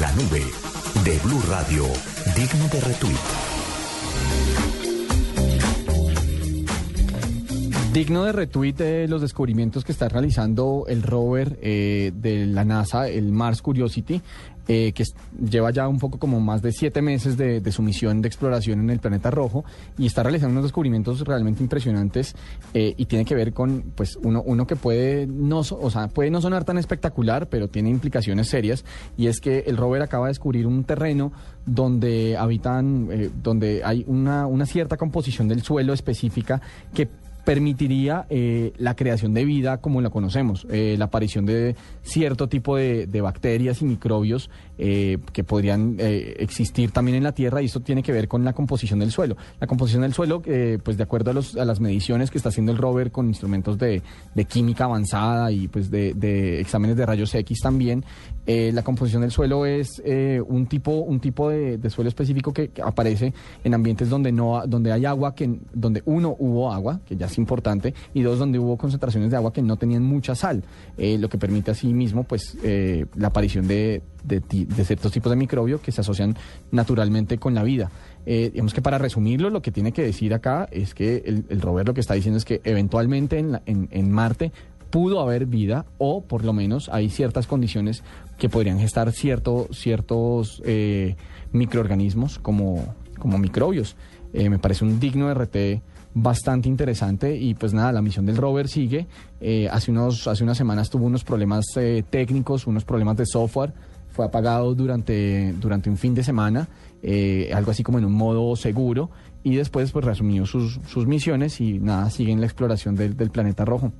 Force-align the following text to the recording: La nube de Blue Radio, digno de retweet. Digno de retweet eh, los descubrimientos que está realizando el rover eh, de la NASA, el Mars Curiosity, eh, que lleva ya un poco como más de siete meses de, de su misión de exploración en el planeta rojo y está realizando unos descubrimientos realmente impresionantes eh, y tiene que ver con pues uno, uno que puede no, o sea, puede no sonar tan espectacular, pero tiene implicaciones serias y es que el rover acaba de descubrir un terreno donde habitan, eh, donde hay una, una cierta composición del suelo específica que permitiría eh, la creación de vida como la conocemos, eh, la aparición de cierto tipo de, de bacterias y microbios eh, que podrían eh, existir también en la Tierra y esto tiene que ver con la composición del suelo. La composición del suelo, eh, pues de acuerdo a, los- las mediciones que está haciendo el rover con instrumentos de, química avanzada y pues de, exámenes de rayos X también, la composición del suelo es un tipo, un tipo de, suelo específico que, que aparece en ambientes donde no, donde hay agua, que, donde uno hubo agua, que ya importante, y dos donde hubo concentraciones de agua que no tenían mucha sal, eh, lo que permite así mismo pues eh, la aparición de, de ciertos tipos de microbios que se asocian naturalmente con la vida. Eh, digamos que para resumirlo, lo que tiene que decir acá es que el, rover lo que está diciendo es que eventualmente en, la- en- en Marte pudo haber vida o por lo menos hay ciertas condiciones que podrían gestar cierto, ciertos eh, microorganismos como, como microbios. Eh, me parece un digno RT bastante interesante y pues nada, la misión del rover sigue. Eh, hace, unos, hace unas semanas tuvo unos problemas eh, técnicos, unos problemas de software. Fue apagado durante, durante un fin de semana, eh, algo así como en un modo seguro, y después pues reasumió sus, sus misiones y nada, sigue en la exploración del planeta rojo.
La 0.00 0.12
nube 0.12 0.44
de 1.02 1.18
Blue 1.24 1.42
Radio, 1.48 1.84
digno 2.36 2.68
de 2.68 2.80
retweet. 2.80 4.97
Digno 7.98 8.22
de 8.22 8.30
retweet 8.30 8.76
eh, 8.78 9.06
los 9.08 9.20
descubrimientos 9.20 9.84
que 9.84 9.90
está 9.90 10.08
realizando 10.08 10.84
el 10.86 11.02
rover 11.02 11.58
eh, 11.60 12.12
de 12.14 12.46
la 12.46 12.64
NASA, 12.64 13.08
el 13.08 13.32
Mars 13.32 13.60
Curiosity, 13.60 14.22
eh, 14.70 14.92
que 14.92 15.02
lleva 15.50 15.70
ya 15.70 15.88
un 15.88 15.98
poco 15.98 16.18
como 16.18 16.40
más 16.40 16.60
de 16.60 16.72
siete 16.72 17.00
meses 17.00 17.38
de, 17.38 17.62
de 17.62 17.72
su 17.72 17.80
misión 17.80 18.20
de 18.20 18.28
exploración 18.28 18.80
en 18.80 18.90
el 18.90 18.98
planeta 18.98 19.30
rojo 19.30 19.64
y 19.96 20.04
está 20.04 20.22
realizando 20.22 20.52
unos 20.52 20.64
descubrimientos 20.64 21.22
realmente 21.22 21.62
impresionantes 21.62 22.34
eh, 22.74 22.92
y 22.94 23.06
tiene 23.06 23.24
que 23.24 23.34
ver 23.34 23.54
con 23.54 23.94
pues 23.94 24.16
uno, 24.22 24.42
uno 24.44 24.66
que 24.66 24.76
puede 24.76 25.26
no, 25.26 25.60
o 25.60 25.90
sea, 25.90 26.08
puede 26.08 26.30
no 26.30 26.42
sonar 26.42 26.64
tan 26.64 26.76
espectacular, 26.76 27.48
pero 27.48 27.68
tiene 27.68 27.88
implicaciones 27.88 28.48
serias 28.48 28.84
y 29.16 29.28
es 29.28 29.40
que 29.40 29.60
el 29.66 29.78
rover 29.78 30.02
acaba 30.02 30.26
de 30.26 30.32
descubrir 30.32 30.66
un 30.66 30.84
terreno 30.84 31.32
donde 31.64 32.36
habitan, 32.36 33.08
eh, 33.10 33.30
donde 33.42 33.82
hay 33.82 34.04
una, 34.06 34.46
una 34.46 34.66
cierta 34.66 34.98
composición 34.98 35.48
del 35.48 35.62
suelo 35.62 35.94
específica 35.94 36.60
que 36.92 37.08
permitiría 37.48 38.26
eh, 38.28 38.74
la 38.76 38.94
creación 38.94 39.32
de 39.32 39.46
vida 39.46 39.78
como 39.78 40.02
la 40.02 40.10
conocemos, 40.10 40.66
eh, 40.70 40.96
la 40.98 41.06
aparición 41.06 41.46
de 41.46 41.76
cierto 42.02 42.46
tipo 42.46 42.76
de, 42.76 43.06
de 43.06 43.22
bacterias 43.22 43.80
y 43.80 43.86
microbios 43.86 44.50
eh, 44.76 45.16
que 45.32 45.44
podrían 45.44 45.96
eh, 45.98 46.36
existir 46.40 46.90
también 46.90 47.16
en 47.16 47.22
la 47.24 47.32
Tierra 47.32 47.62
y 47.62 47.64
esto 47.64 47.80
tiene 47.80 48.02
que 48.02 48.12
ver 48.12 48.28
con 48.28 48.44
la 48.44 48.52
composición 48.52 48.98
del 48.98 49.10
suelo. 49.12 49.38
La 49.60 49.66
composición 49.66 50.02
del 50.02 50.12
suelo, 50.12 50.42
eh, 50.44 50.78
pues 50.84 50.98
de 50.98 51.04
acuerdo 51.04 51.30
a, 51.30 51.34
los- 51.34 51.54
las 51.54 51.80
mediciones 51.80 52.30
que 52.30 52.36
está 52.36 52.50
haciendo 52.50 52.70
el 52.70 52.76
rover 52.76 53.10
con 53.10 53.28
instrumentos 53.28 53.78
de, 53.78 54.02
química 54.46 54.84
avanzada 54.84 55.50
y 55.50 55.68
pues 55.68 55.90
de, 55.90 56.60
exámenes 56.60 56.96
de 56.98 57.06
rayos 57.06 57.34
X 57.34 57.60
también, 57.62 58.04
la 58.46 58.82
composición 58.82 59.22
del 59.22 59.30
suelo 59.30 59.66
es 59.66 60.02
un 60.46 60.66
tipo, 60.66 60.92
un 60.92 61.20
tipo 61.20 61.50
de, 61.50 61.90
suelo 61.90 62.08
específico 62.08 62.52
que, 62.52 62.68
que 62.68 62.80
aparece 62.82 63.32
en 63.64 63.74
ambientes 63.74 64.08
donde 64.08 64.32
no, 64.32 64.62
donde 64.66 64.92
hay 64.92 65.04
agua, 65.06 65.34
que, 65.34 65.58
donde 65.72 66.02
uno 66.06 66.34
hubo 66.38 66.72
agua, 66.72 67.00
que 67.06 67.16
ya 67.16 67.28
importante, 67.38 67.94
y 68.12 68.22
dos 68.22 68.38
donde 68.38 68.58
hubo 68.58 68.76
concentraciones 68.76 69.30
de 69.30 69.36
agua 69.36 69.52
que 69.52 69.62
no 69.62 69.76
tenían 69.76 70.02
mucha 70.02 70.34
sal, 70.34 70.62
eh, 70.96 71.16
lo 71.18 71.28
que 71.28 71.38
permite 71.38 71.70
así 71.70 71.92
mismo 71.94 72.24
pues 72.24 72.56
eh, 72.62 73.06
la 73.16 73.28
aparición 73.28 73.66
de, 73.66 74.02
de 74.24 74.84
ciertos 74.84 75.12
tipos 75.12 75.30
de 75.30 75.36
microbios 75.36 75.80
que 75.80 75.92
se 75.92 76.00
asocian 76.02 76.36
naturalmente 76.70 77.38
con 77.38 77.54
la 77.54 77.62
vida. 77.62 77.90
Eh, 78.26 78.50
digamos 78.52 78.74
que 78.74 78.82
para 78.82 78.98
resumirlo, 78.98 79.48
lo 79.50 79.62
que 79.62 79.70
tiene 79.70 79.92
que 79.92 80.02
decir 80.02 80.34
acá 80.34 80.68
es 80.70 80.92
que 80.94 81.22
el, 81.24 81.60
rover 81.60 81.86
lo 81.86 81.94
que 81.94 82.00
está 82.00 82.14
diciendo 82.14 82.36
es 82.36 82.44
que 82.44 82.60
eventualmente 82.64 83.38
en, 83.38 83.52
la- 83.52 83.62
en- 83.64 83.88
en 83.90 84.10
Marte 84.10 84.52
pudo 84.90 85.20
haber 85.20 85.46
vida 85.46 85.84
o 85.98 86.22
por 86.22 86.44
lo 86.44 86.52
menos 86.52 86.88
hay 86.90 87.10
ciertas 87.10 87.46
condiciones 87.46 88.02
que 88.38 88.48
podrían 88.48 88.78
gestar 88.80 89.12
cierto, 89.12 89.68
ciertos 89.70 90.62
eh, 90.64 91.16
microorganismos 91.52 92.38
como, 92.38 92.94
como 93.18 93.38
microbios. 93.38 93.96
Eh, 94.32 94.48
me 94.50 94.58
parece 94.58 94.84
un 94.84 95.00
digno 95.00 95.32
RT 95.32 95.56
bastante 96.14 96.68
interesante 96.68 97.36
y 97.36 97.54
pues 97.54 97.72
nada, 97.72 97.92
la 97.92 98.02
misión 98.02 98.26
del 98.26 98.36
rover 98.36 98.68
sigue. 98.68 99.06
Eh, 99.40 99.68
hace, 99.70 99.90
unos, 99.90 100.26
hace 100.26 100.44
unas 100.44 100.56
semanas 100.56 100.90
tuvo 100.90 101.06
unos 101.06 101.24
problemas 101.24 101.64
eh, 101.76 102.04
técnicos, 102.08 102.66
unos 102.66 102.84
problemas 102.84 103.16
de 103.16 103.26
software. 103.26 103.72
Fue 104.10 104.24
apagado 104.24 104.74
durante, 104.74 105.52
durante 105.60 105.88
un 105.88 105.96
fin 105.96 106.14
de 106.14 106.24
semana, 106.24 106.68
eh, 107.02 107.50
algo 107.54 107.70
así 107.70 107.82
como 107.84 107.98
en 107.98 108.04
un 108.04 108.14
modo 108.14 108.56
seguro, 108.56 109.10
y 109.44 109.54
después 109.54 109.92
pues 109.92 110.04
reasumió 110.04 110.44
sus, 110.44 110.80
sus 110.88 111.06
misiones 111.06 111.60
y 111.60 111.78
nada, 111.78 112.10
sigue 112.10 112.32
en 112.32 112.40
la 112.40 112.46
exploración 112.46 112.96
del 112.96 113.30
planeta 113.30 113.64
rojo. 113.64 113.92